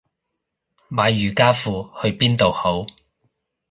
[0.89, 2.87] 買瑜伽褲去邊度好